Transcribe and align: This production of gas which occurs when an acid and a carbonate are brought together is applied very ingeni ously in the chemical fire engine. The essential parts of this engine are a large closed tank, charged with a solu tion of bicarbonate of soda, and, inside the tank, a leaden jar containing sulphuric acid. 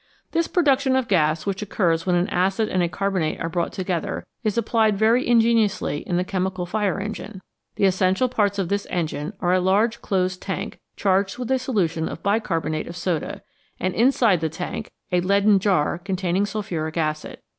This 0.31 0.47
production 0.47 0.95
of 0.95 1.07
gas 1.07 1.45
which 1.45 1.61
occurs 1.61 2.07
when 2.07 2.15
an 2.15 2.27
acid 2.29 2.69
and 2.69 2.81
a 2.81 2.89
carbonate 2.89 3.39
are 3.39 3.49
brought 3.49 3.71
together 3.71 4.25
is 4.43 4.57
applied 4.57 4.97
very 4.97 5.23
ingeni 5.27 5.65
ously 5.65 5.97
in 5.99 6.17
the 6.17 6.23
chemical 6.23 6.65
fire 6.65 6.99
engine. 6.99 7.39
The 7.75 7.83
essential 7.85 8.27
parts 8.27 8.57
of 8.57 8.69
this 8.69 8.87
engine 8.89 9.33
are 9.41 9.53
a 9.53 9.59
large 9.61 10.01
closed 10.01 10.41
tank, 10.41 10.79
charged 10.95 11.37
with 11.37 11.51
a 11.51 11.59
solu 11.61 11.87
tion 11.87 12.09
of 12.09 12.23
bicarbonate 12.23 12.87
of 12.87 12.97
soda, 12.97 13.43
and, 13.79 13.93
inside 13.93 14.41
the 14.41 14.49
tank, 14.49 14.89
a 15.11 15.21
leaden 15.21 15.59
jar 15.59 15.99
containing 15.99 16.47
sulphuric 16.47 16.97
acid. 16.97 17.37